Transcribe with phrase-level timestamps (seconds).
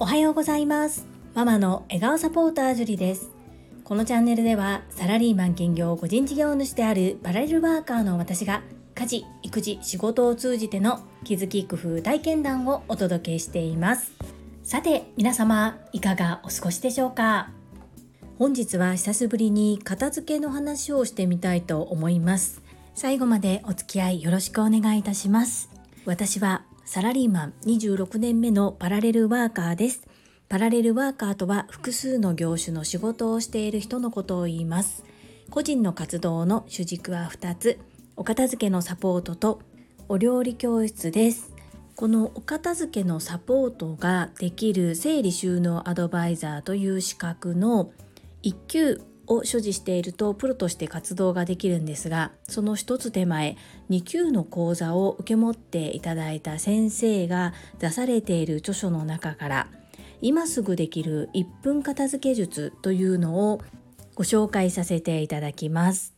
[0.00, 1.06] おはようございます。
[1.34, 3.30] ママの笑顔サポータージュリです。
[3.84, 8.62] このチャンネルではサラリーマン兼業個人事業主であるパラレルワーカーの私が
[8.96, 14.10] 家事育児仕事を通じての気づき工夫体験談をお届けしています。
[14.64, 17.50] さて皆様いかがお過ごしでしょうか？
[18.36, 22.62] 本日は久しぶりに片付けの話をしてみたいと思います。
[22.98, 25.70] 最後までお付き合いよろしくお願いいたします。
[26.04, 30.02] 私はサラリーマン26年目のパラレルワーカーです。
[30.48, 35.04] パラレルワーカーとは複数の業種の仕事をしている人のことを言います。
[35.48, 37.78] 個人の活動の主軸は2つ。
[38.16, 39.60] お片付けのサポートと
[40.08, 41.54] お料理教室です。
[41.94, 47.92] このお片付けのサポートができる整理収納アドバイザーという資格の
[48.42, 53.56] 1級を所持しているとプロとして活動ができるんですがその一つ手前
[53.90, 59.68] 2級の講座を受け持っていただいた先生が出されている著書の中から
[60.20, 63.60] 今すぐできる1分片付け術というのを
[64.14, 66.12] ご紹介させていただきます。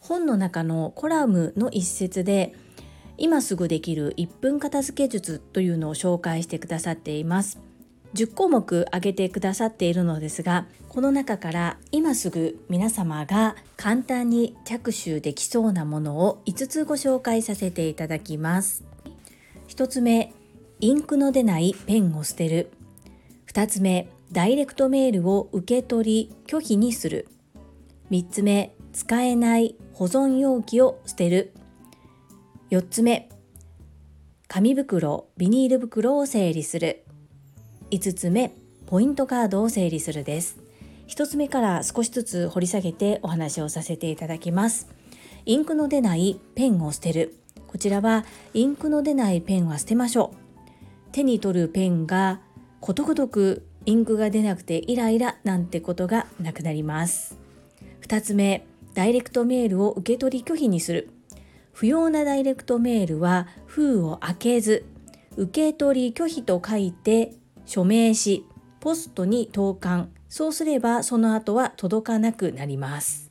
[0.00, 2.54] 本の中のコラムの一節で
[3.16, 7.58] 今すぐできる1分片付け術というのを紹介してくださっています。
[8.14, 18.84] 10項目挙げてくださっているのですがこの中から今すぐ皆様が簡単に着手できそうなものを5つご紹介させていただきます。
[19.68, 20.32] 1つ目
[20.80, 22.70] インクの出ないペンを捨てる。
[23.52, 27.28] 2つ目ダイレクトメールを受け取り拒否にする。
[28.10, 31.52] 3つ目使えない保存容器を捨てる。
[32.70, 33.28] 4つ目
[34.48, 37.04] 紙袋ビニール袋を整理する。
[37.90, 38.52] 5つ目
[38.86, 40.58] ポイントカードを整理するです。
[41.08, 44.88] 1つ目から少しずつ掘り下げてお話をさせていただきます。
[45.46, 47.36] インクの出ないペンを捨てる。
[47.66, 50.36] こちらはインクの出ないペンは捨てましょう。
[51.12, 52.40] 手に取るペンが
[52.80, 57.38] ことごとくインクが出なくてイライラなんてことがなくなります。
[58.02, 61.08] 2つ目ダイレクトメールを受け取り拒否にする。
[61.72, 64.84] 不要なダイレクトメールは封を開けず
[65.36, 67.37] 受け取り拒否と書いて
[67.68, 68.46] 署名し
[68.80, 70.06] ポストに投函。
[70.30, 73.30] そうすればその後は届かなくなります。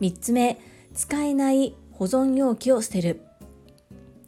[0.00, 0.58] 3つ目
[0.94, 3.22] 使えない保存容器を捨てる。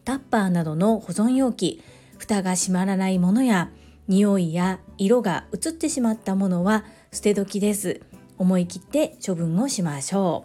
[0.05, 1.83] タッパーなどの保存容器。
[2.19, 3.71] 蓋が閉まらないものや
[4.09, 8.03] 匂いや色が移ってしまったものは捨て時です。
[8.37, 10.45] 思い切って処分をしましょ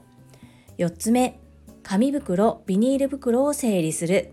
[0.77, 0.81] う。
[0.81, 1.39] 4つ目
[1.81, 4.31] 紙袋ビニール袋を整理する。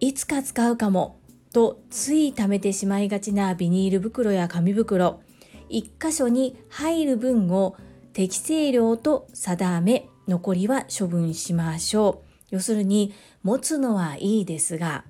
[0.00, 1.23] いつか使うかも。
[1.54, 5.22] とつい貯めてしまいがちなビニール袋や紙袋。
[5.70, 7.76] 1箇所に入る分を
[8.12, 12.34] 適正量と定め残りは処分しましょう。
[12.50, 15.04] 要するに持つのはいいですが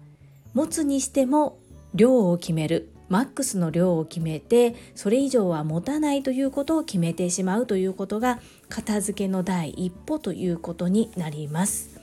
[0.53, 1.59] 持つにしても
[1.95, 2.91] 量を決める。
[3.09, 12.01] マックスの量を決めてそれ以上は持たないということを決めてしまうということが片付けの第一歩ということになります。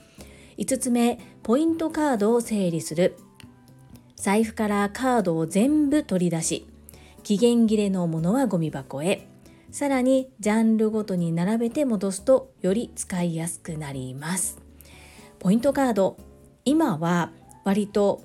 [0.58, 3.16] 5つ目ポイントカードを整理する。
[4.22, 6.68] 財布からカードを全部取り出し
[7.24, 9.26] 期限切れのものはゴミ箱へ。
[9.72, 14.60] さらにジャンルごとに並べて戻すとより使いやすくなります。
[15.40, 16.18] ポイントカード。
[16.64, 17.32] 今は
[17.64, 18.22] 割と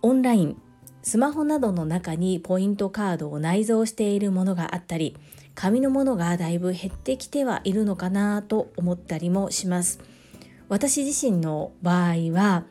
[0.00, 0.56] オンライン
[1.02, 5.18] スマホなどの中にポイントカードを内蔵しているものがあったり
[5.54, 10.00] 紙のものがだいぶ減ってきてはいるのかなと思ったりもします。
[10.70, 12.64] 私自身の場合は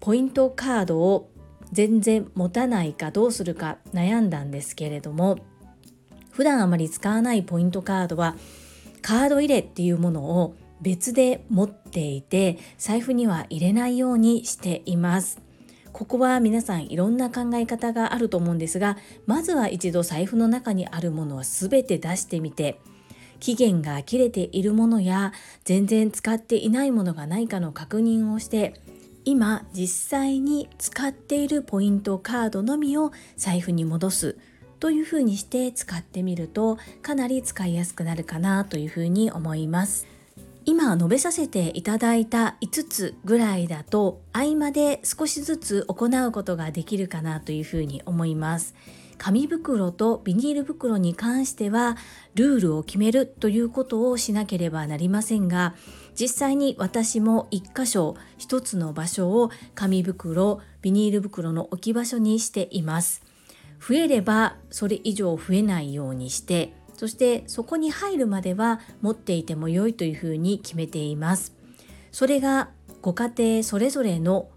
[0.00, 1.30] ポイントカードを
[1.72, 5.38] 全然持たないかどうするか悩んだんですけれども
[6.30, 8.36] 普段あまり使わないポイントカードは
[9.02, 15.40] カード入れっていうものを別で持っていて財布には入れないようにしています。
[15.92, 22.78] ここは皆さんいろんな考え方があると思うんですがまずは一度財布の中にあるものは全て出してみて
[23.40, 25.32] 期限が切れているものや
[25.64, 28.74] 全然使っていないものがないかの確認をして
[29.28, 34.38] 今実際に使っているポイントカードのみを財布に戻す。
[34.80, 40.06] というふうにして使ってみるとかなり使いやすくなるかなというふうに思います。
[40.64, 48.74] 今述べさせていただいた5つぐらいだと合間で少しずつ行うことができるかなというふうに思います。
[49.18, 51.98] 紙袋とビニール袋に関しては
[52.34, 55.74] ルールを決めるということをしなければなりませんが
[56.18, 63.22] 実際に私も1箇所1つの場所を紙袋ビニール袋の置き場所にしています。
[63.80, 71.54] 増えればそれ以上増えないようにしてそしてそこに入るまでは持っていても良いというふうに決めています。
[72.10, 72.70] それが
[73.02, 74.48] ご家庭それぞれの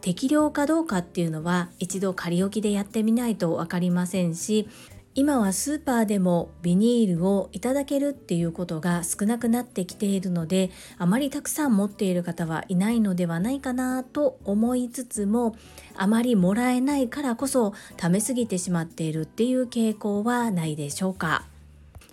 [0.00, 4.68] 適量かどうかっていうのは一度仮置きでやってみないと分かりませんし
[5.16, 15.56] 今はスーパーでもビニールをいただけるっていうことが少なくなってきているのであまりたくさん持っている方はいないのではないかなと思いつつも
[15.96, 21.49] あまりもらえないからこそ貯めすぎてしまっているっていう傾向はないでしょうか。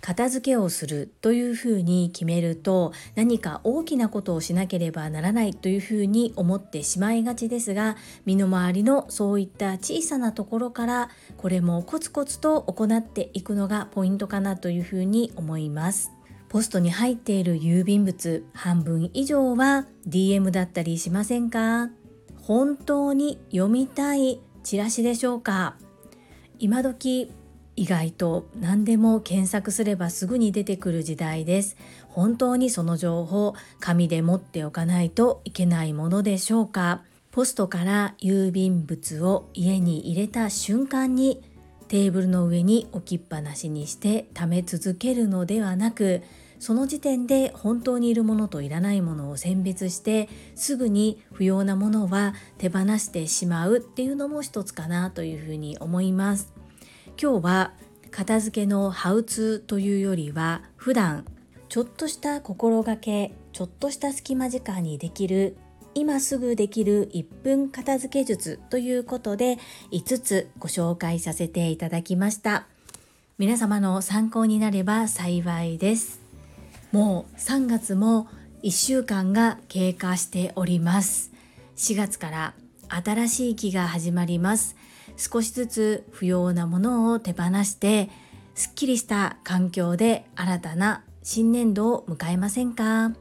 [0.00, 16.12] 片付けをするというふうに決めると何か大きなことをしなければならないというふうに思ってしまいがちですが身の回りのそういった小さなところからこれもコツコツと行っていくのがポイントかなというふうに思います。
[16.48, 21.90] ポストに入っている郵便物半分以上は DM だったりしませんか？
[22.40, 25.76] 本当に読みたいチラシでしょうか？
[26.58, 27.30] 今時
[27.78, 31.76] 意外と何でも検索すればすぐに出てくる時代です。
[32.08, 41.40] 本当にその情報、紙で持っておかないといけないものでしょうかポストから郵便物を家に入れた瞬間に
[41.86, 46.22] テーブルの上に置きっぱなしにして貯め続けるのではなく
[46.58, 56.57] その時点で本当にいるものといらないものを選別してすぐに不要なものは手放してしまうっていうのも一つかなというふうに思います。
[57.20, 57.72] 今日は
[58.12, 61.24] 片付けのハウツーというよりは普段
[61.68, 65.56] ちょっとした心がけちょっとした隙間時間にできる
[65.96, 69.58] 今すぐできる1分片付け術ということで
[69.90, 72.68] 5つご紹介させていただきました。
[73.36, 76.20] 皆様の参考になれば幸いです。
[76.92, 78.28] もう3月も
[78.62, 81.32] 1週間が経過しております。
[81.76, 82.54] 4月から
[82.88, 84.76] 新しい期が始まります。
[85.16, 88.10] 少しずつ不要なものを手放して
[88.54, 93.14] すっきりした環境で新たな新年度を迎えませんか？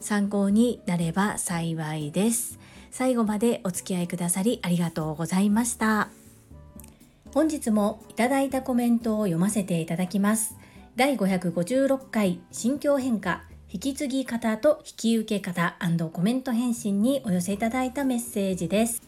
[0.00, 2.58] 参考になれば幸いです。
[2.90, 6.08] 最後までお付き合いくださりありがとうございました。
[7.34, 10.56] 本日もいただいたコメントを読ませていただきます。
[10.96, 15.76] 第556回心境変化引き継ぎ方と引き受け方
[16.12, 19.05] コメント返信にお寄せいただいたメッセージです。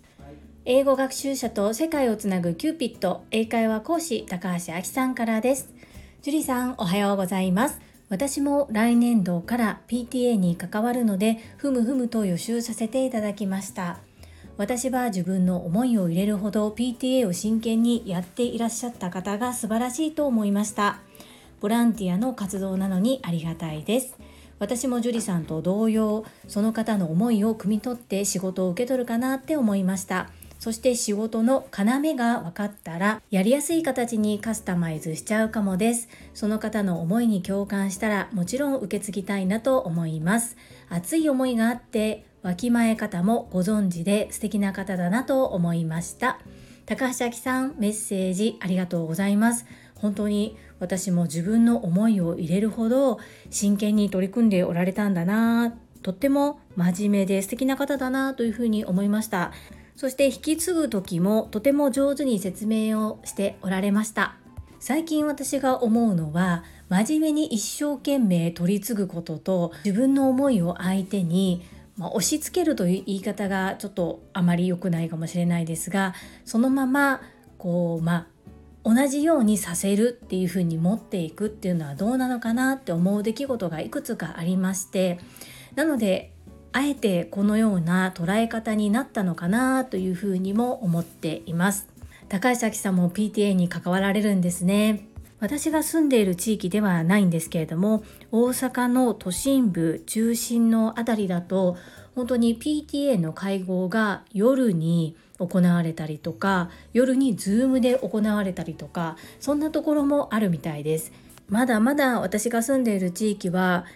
[0.71, 5.73] 英語学習者と世界をつなぐキューピット英会話講師高橋明さんからです。
[6.21, 7.81] 樹里さんおはようございます。
[8.11, 14.01] 私も来年度から PTA に関わるので、ふむふむと予習させていただきました。
[14.59, 20.99] 私は自分の思いを入れるほど PTA を真剣にやっていらっしゃった方が素晴らしいと思いました。
[21.63, 24.19] ボランティアの活動なのにありがたいです。
[24.59, 30.29] 私も樹里さんと同様、その方の思いを汲み取って仕事を受け取るかなって思いました。
[30.59, 36.09] そして仕事の要が分かったらやりやすい形にカスタマイズしちゃうかもです。
[36.35, 40.57] その方の思いに共感したらもちろん受け継ぎたいなと思います。
[40.89, 46.39] 熱い思いがあってわきまえ方もご存知で素敵な方だなと思いました。
[46.87, 49.67] 高橋明さんメッセージありがとうございます。
[49.95, 53.19] 本当に私も自分の思いを入れるほど
[53.51, 55.77] 真剣に取り組んでおられたんだな。
[56.03, 59.53] とっても真面目で素敵な方だなというふうに思いました。
[59.99, 64.37] そして引き継ぐ時もとても上手に説明をしておられました。
[64.79, 71.65] 最近私が思うのは真面目に一生懸命取り継ぐことと自分の思いを相手に、
[71.97, 77.21] まあ、押し付けるという言い方がちょっとあまり良くないかもしれないですがそのまま
[77.59, 78.27] こうまあ
[78.85, 85.19] 同じようにさせるっていうふうに持っていくっていうのはどうなのかなって思う出来事がいくつかありまして
[85.75, 86.33] なので
[86.73, 91.89] あえてこのような捉え方になったのかなというふうにも思っています。
[92.29, 95.09] 高橋さんも PTA に関わられるんですね。
[95.41, 101.77] 私が住んでいる地域ではないんですけれども大阪の都心部中心の辺りだと
[102.17, 111.13] 本当に PTA の会合が夜に行われたりとか夜に Zoom で行われたりとかそんなところもあるみたいです。
[111.49, 113.87] まだまだ私が住んでいる地域は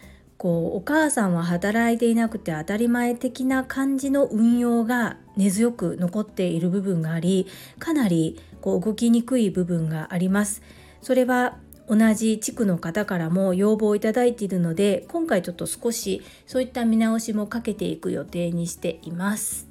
[0.42, 7.46] こうお母さんは働いていなくて当たり前的な感じの運用が根強く残っている部分があり
[7.78, 10.60] かなりこう動きにくい部分があります。
[11.00, 19.68] それは同じ地区の方からも要望をいただいているので今回ちょっと少しそういった見直しもかけていく予定にしています。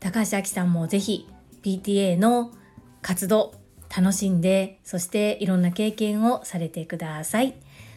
[0.00, 1.28] 高橋明さんもぜひ
[1.62, 2.50] PTA の
[3.02, 3.52] 活動
[3.94, 7.52] 楽しんでそしていろんな経験をされてください。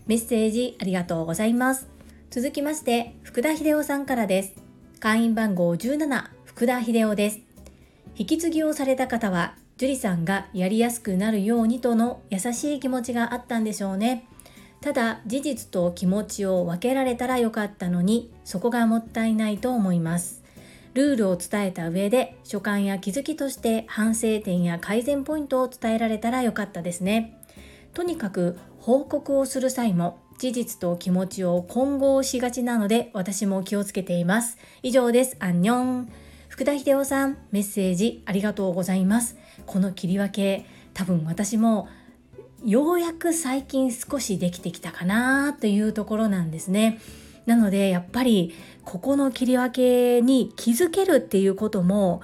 [0.07, 1.87] メッセージありがとうございます。
[2.29, 4.53] 続きまして、福田秀夫さんからです。
[4.99, 7.39] 会員番号17、福田秀夫です。
[8.15, 14.27] 引き継ぎをされた方は、樹里さんがやりやすくなるようにとの優しい気持ちがあったんでしょうね。
[14.79, 20.43] ただ、事実と気持ちを分けられたらよかったのに、そこがもったいないと思います。
[20.93, 27.41] ルールを伝えた上で所感や気づきとして反省点や改善ポイントを伝えられたらよかったですね。
[27.93, 34.59] とにかく報告をする際も事実と気持ちを混合しがちなので私も気をつけています。
[34.83, 35.37] 以上です。
[35.39, 36.13] アンニョン。
[36.49, 39.37] 福田秀夫さん、メッセージありがとうございます。
[39.65, 41.87] この切り分け、多分私も
[42.63, 46.99] ようやく最近少しできてきたかなというところなんですね。
[47.47, 52.21] なのでやっぱりここの切り分けに気づけるっていうことも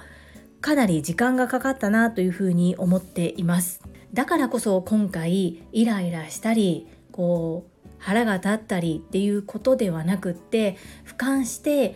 [0.62, 3.82] かなり時間がかかったなというふうに思っています。
[4.14, 10.76] だからこそ今回イライラしたりこう腹が立ったりっていうことではなくって
[11.06, 11.94] 俯瞰して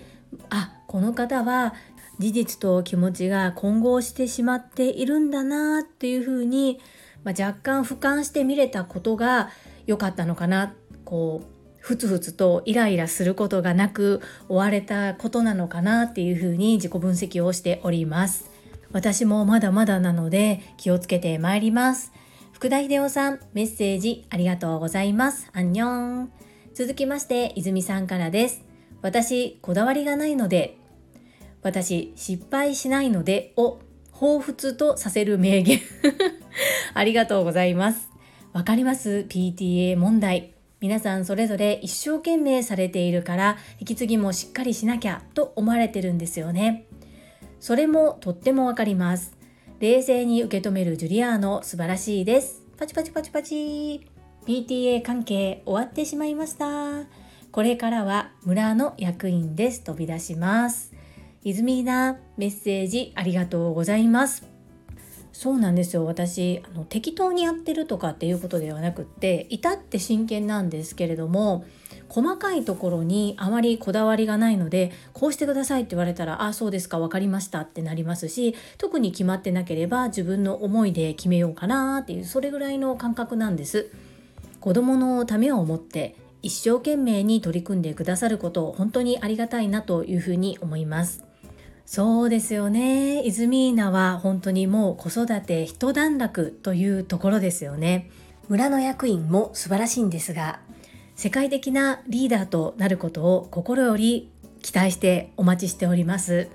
[0.51, 1.75] あこの方は
[2.19, 6.81] 事実と気持ちが混合してしまっているんだなっていうふうに、
[7.23, 9.51] まあ、若干俯瞰して見れたことが
[9.87, 18.56] 良かったのかなこうふつふつとイライラすることがなく終われたことなのかなっていうふうに自己分析をしております
[18.93, 22.13] 私もまだまだなので気をつけてまいります。
[22.53, 25.51] 福田秀夫さんメッセージありがとうございます。
[25.53, 26.33] アンニョン。
[26.75, 28.63] 続きまして泉さんからです。
[29.03, 30.79] 私こだわりがないので
[31.63, 33.79] 私失敗しないのでを
[34.13, 35.81] 彷彿とさせる名言。
[36.95, 38.09] ありがとうございます。
[38.53, 40.55] わかります？PTA 問題。
[40.81, 46.86] 皆さんそれぞれ一生懸命されているから引き継ぎもしっかりしなきゃと思われてるんですよね。
[47.67, 49.37] それもとってもわかります。
[49.81, 52.63] 冷静に受け止めるジュリアーノ素晴らしいです。
[52.79, 54.07] パチパチパチパチ。
[54.47, 57.07] PTA 関係終わってしまいました。
[57.51, 59.83] これからは村の役員です。
[59.83, 60.93] 飛び出します。
[61.43, 64.56] 泉なメッセージありがとうございます。
[65.39, 66.07] そうなんですよ。
[66.07, 71.67] 私あの適当にやってるとかっていうことではなくって至って真剣なんですけれども
[72.09, 83.91] 細かいところにあまりこだわりがないのでこうしてくださいって言われたらあそうですか分かりましたってなりますし特に決まってなければ自分の思いで決めようかなっていうそれぐらいの感覚なんです。
[84.61, 91.26] 子供のためを思って一生懸命に取り組んでくださることを本当にありがたいなというふうに思います。
[91.87, 93.23] そうですよね。
[93.23, 98.11] イズミーナは本当にもう子育て一段落というところですよね。
[98.49, 100.59] 村の役員も素晴らしいんですが、
[101.15, 106.49] 世界的なリーダーとなることを心より期待してお待ちしております。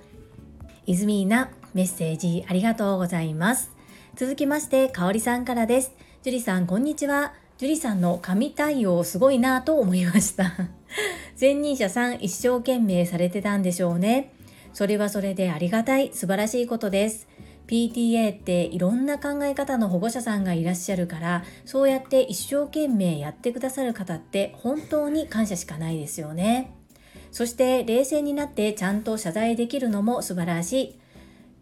[0.85, 3.71] イズミーナ、メッセージありがとうございます。
[4.15, 5.93] 続きまして、かおりさんからです。
[6.23, 7.33] ジュリさん、こんにちは。
[7.57, 10.51] ジュリさんの神対応すごいなと思いました。
[11.39, 14.33] 前任者さん一生懸命されてたんでしょうね。
[14.73, 17.27] それはそれでありがたい素晴らしいことです。
[17.67, 26.73] PTA っていろんな考え方の保護者さんがいらっしゃるからそうやって一生懸命やってくださる方って本当に感謝しかないですよね。
[27.31, 30.99] そして冷静になってちゃんと謝罪できるのも素晴らしい。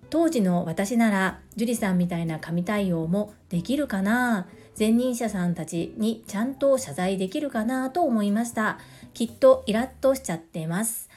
[0.10, 4.48] 当時の私なら樹里さんみたいな神対応もできるかな
[4.78, 8.80] 前任者さんたちにちゃんと謝罪できるかなと思いました。
[9.14, 11.09] きっとイラッとしちゃってます。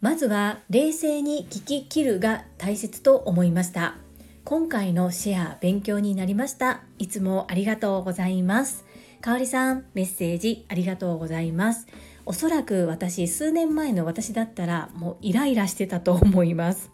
[0.00, 3.96] まずは冷静に聞き切るが大切と思いました。
[4.44, 6.80] 今回のシェア勉強になりました。
[6.98, 8.86] いつもありがとうございます。
[9.20, 11.86] かおりさんメッセージありがとうございます。
[12.24, 16.90] おそらく私数年前の私だったらもうイライラしてたと思います。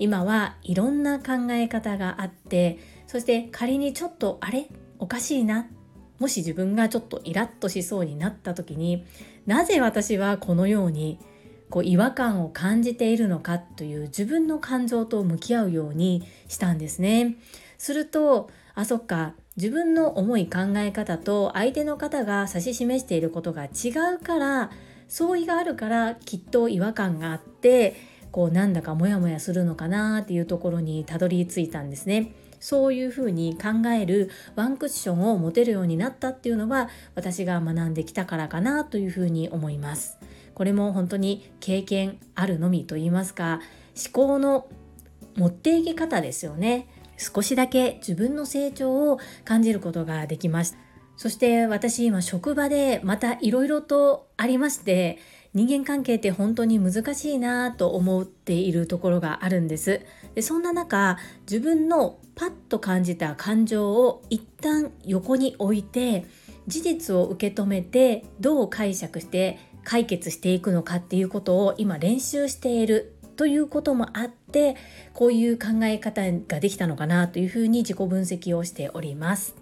[0.00, 4.66] 今はいろんな考え方があってそして仮にちょっとあれ？
[4.98, 5.68] おかしいな？
[6.18, 9.06] もし自分がちょっとイラッとしそうになった時に
[9.46, 11.20] なぜ私はこのように
[11.70, 17.36] こう違和感を感じているのかという自分の感情と向き合うようにしたんですね。
[17.78, 24.70] するとあそっか自分の思い考え方と相手の方が指し示していることが違うから
[25.08, 27.96] 相違があるからきっと違和感があって
[28.32, 32.32] こうなんだかモヤモヤするのかなっていうところにたどり着いたんですね。
[32.60, 40.18] そういうふうに考えるワンクッションを持てるようになったっていうのは私が学んできたからかなというふうに思います。
[40.54, 43.60] これも本当に経験あるのみと言いますか
[43.96, 44.68] 思考の
[45.36, 46.88] 持っていき方ですよね。
[47.20, 50.78] 少しだけ自分の成長を感じることができました
[51.18, 55.18] そして私今職場でまたいろいろとありまして
[55.52, 60.00] 人間関係って本当に難しいなと思っているところがあるんです。
[60.36, 66.24] でそんな中自分のパッと感じた感情を一旦横に置いて
[66.68, 74.76] 事実を受け止めてどう解釈して解決していくのかっていうことを今練習しているということもあって
[75.14, 79.54] こういう考え方ができたのかなというふうに自己分析をしております。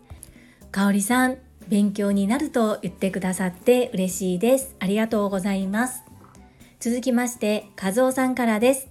[0.71, 4.75] かおりさん勉強になると言ってくださって嬉しいです。
[4.81, 6.03] ありがとうございます。
[6.81, 8.89] 続きまして、和夫さんからです。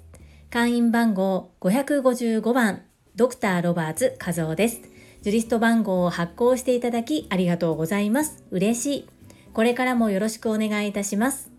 [0.50, 2.84] 会員番号555番、
[3.16, 4.82] ドクターロバーツ和夫です。
[5.22, 8.44] ジュリスト番号を発行していただきありがとうございます。
[8.52, 9.17] 嬉しい。
[9.54, 11.52] これからもよろしくお願いいたします。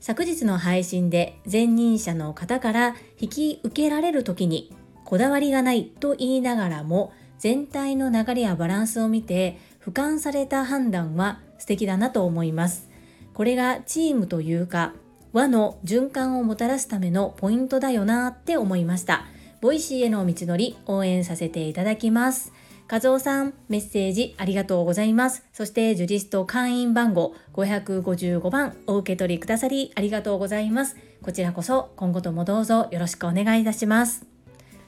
[0.00, 4.72] 昨日の配信で前任者の方から引き受けられる時に
[5.04, 12.88] こだわりがないと言いながらも全体の流れやバランスを見て俯瞰された判断は素敵だなと思います。
[13.34, 14.94] これがチームというか
[15.32, 19.26] 和の循環をもたらすためのポイントだよなって思いました。
[19.60, 22.52] Voicy への道のり応援させていただきます。
[22.88, 25.44] 和夫さん、メッセージありがとうございます。
[25.52, 30.96] そして、ジュリスト会員番号555番お受け取りくださりありがとうございます。
[31.20, 34.24] こちらこそ今後ともどうぞよろしくお願いいたします。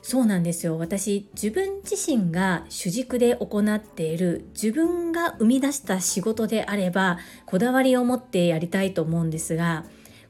[0.00, 0.78] そうなんですよ。
[0.78, 9.84] 私、自分自身が主軸で行っている自分が生み出した仕事であれば、こだわりを持ってやりたいと思うんですが、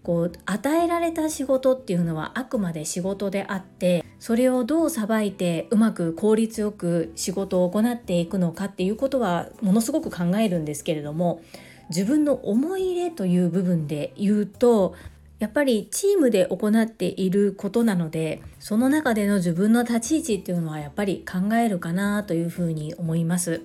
[0.08, 11.42] こう与えられた仕事っていうのはあくまで仕事であってそれをどうさばいてうまく効率よく仕事を行っていくのかっていうことはものすごく考えるんですけれども
[11.90, 14.94] 自分の思い入れという部分で言うと
[15.40, 23.60] やっぱりチームで行っていることなのでその中での自分の立ち位置っていうのはやっぱり考えるかなというふうに思います。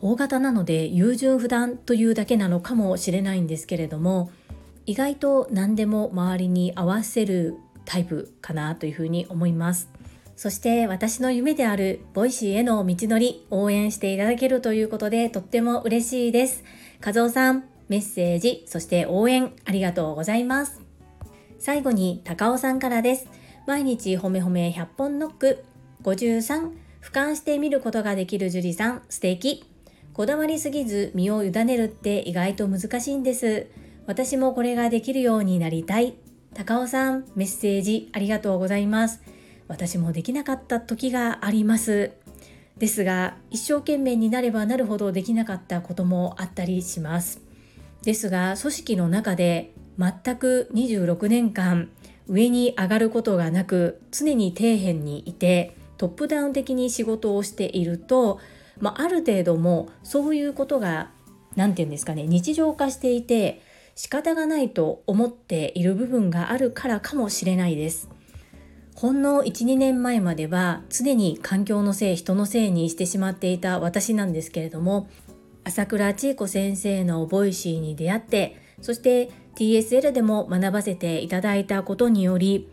[0.00, 4.30] O型なので優柔不断というだけなのかもしれないんですけれども
[4.88, 9.90] 意外と何でも周りに合わせるタイプかなというふうに思います。
[10.34, 16.64] そして私の夢である Voicy への道のり応援していただけるということでとっても嬉しいです。
[17.04, 20.80] 和夫さんメッセージそして応援ありがとうございます。
[21.58, 23.28] 最後に高尾さんからです。
[23.66, 25.64] 毎日ほめほめ100本ノック。
[26.02, 26.70] 53
[27.02, 29.02] 俯瞰して見ることができる樹里さん。
[29.10, 29.66] 素敵。
[30.14, 33.66] こだわりすぎず身を委ねるって意外と難しいんです。
[34.08, 36.14] 私もこれができるようになりたい。
[36.54, 39.20] 高尾さん、メッセージありがとうございます。
[39.68, 42.12] 私もできなかった時があります。
[42.78, 47.42] ですが、一生懸命になればなるほどできなかったこともあったりします。
[48.02, 51.90] ですが、組織の中で全く26年間
[52.28, 58.40] 上に上がることがなく、常に底辺にいて、トップダウン的に仕事をしていると、
[58.80, 61.10] まあ、ある程度もそういうことが
[61.56, 63.60] 何て言うんですかね日常化していて
[63.98, 68.08] 仕方がないと思っている部分があるからかもしれないです。
[68.94, 75.08] ほんの1、2年前までは常に環境のせい、人のせいにしてしまっていた私なんですけれども、
[75.64, 82.68] 朝倉千恵子先生の Voicy に出会って、そして TSL でも学ばせていただいたことにより、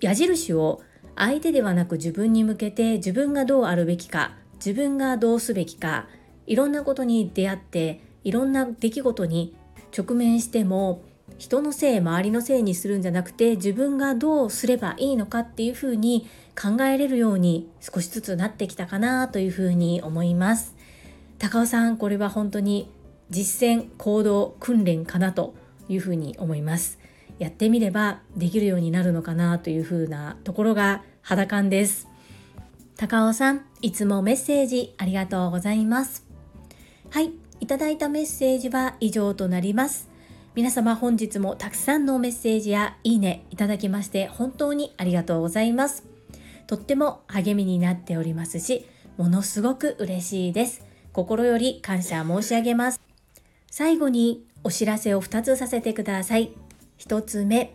[0.00, 0.80] 矢印を
[1.14, 6.08] 相手ではなく自分に向けて自分がどうあるべきか、自分がどうすべきか、
[6.46, 9.54] いろんなことに出会って、いろんな出来事に
[9.96, 11.02] 直面しても
[11.38, 16.26] 人のせい周りのせいにするんじゃなくて自分がどうすればいいのかっていうふうに
[16.60, 20.74] 考えれるように少しずつなってきたかなというふうに思います。
[21.38, 22.90] 高尾さんこれは本当に
[23.30, 25.54] 実践行動訓練かなと
[25.88, 26.98] いうふうに思います。
[27.38, 32.08] やってみればできるようになるのかなというふうなところが肌感です。
[32.96, 36.26] 高尾さんいつもメッセージありがとうございます。
[37.10, 37.47] はい。
[37.60, 40.08] いただいたメッセージは以上となります。
[40.54, 46.04] 皆様本日もたくさんのメッセージやいいねいただきまして本当にありがとうございます。
[46.66, 50.84] とっても励みになっておりますし、ものすごく嬉しいです。
[51.12, 53.00] 心より感謝申し上げます。
[53.70, 56.52] 最後にお知らせを2つさせてください。
[56.98, 57.74] 1つ目、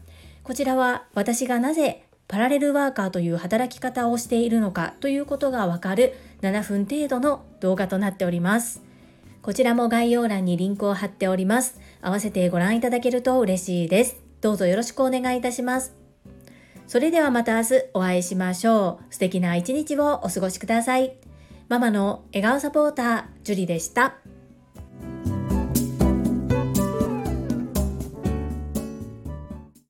[0.43, 8.81] こちらは私がなぜパラレルワーカーという働き方をしているのかということがわかる7分程度の動画となっております。
[9.41, 11.79] こちらも概要欄にリンクを貼っております。
[12.01, 14.21] 合わせてご覧いただけると嬉しいです。
[14.39, 15.93] どうぞよろしくお願いいたします。
[16.87, 19.13] それではまた明日お会いしましょう。
[19.13, 21.15] 素敵な一日をお過ごしください。
[21.69, 24.15] ママの笑顔サポーター、ジュリでした。